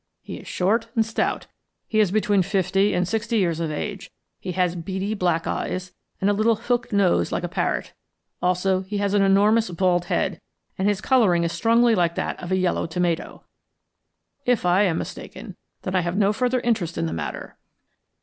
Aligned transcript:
He 0.23 0.37
is 0.39 0.47
short 0.47 0.87
and 0.95 1.05
stout, 1.05 1.45
he 1.87 1.99
is 1.99 2.09
between 2.09 2.41
fifty 2.41 2.91
and 2.95 3.07
sixty 3.07 3.37
years 3.37 3.59
of 3.59 3.69
age, 3.69 4.09
he 4.39 4.53
has 4.53 4.75
beady 4.75 5.13
black 5.13 5.45
eyes, 5.45 5.93
and 6.19 6.27
a 6.27 6.33
little 6.33 6.55
hooked 6.55 6.91
nose 6.91 7.31
like 7.31 7.43
a 7.43 7.47
parrot. 7.47 7.93
Also, 8.41 8.81
he 8.81 8.97
has 8.97 9.13
an 9.13 9.21
enormous 9.21 9.69
bald 9.69 10.05
head, 10.05 10.41
and 10.75 10.87
his 10.87 11.01
coloring 11.01 11.43
is 11.43 11.51
strongly 11.51 11.93
like 11.93 12.15
that 12.15 12.39
of 12.41 12.51
a 12.51 12.57
yellow 12.57 12.87
tomato. 12.87 13.43
If 14.43 14.65
I 14.65 14.85
am 14.85 14.97
mistaken, 14.97 15.55
then 15.83 15.93
I 15.93 16.01
have 16.01 16.17
no 16.17 16.33
further 16.33 16.61
interest 16.61 16.97
in 16.97 17.05
the 17.05 17.13
matter." 17.13 17.59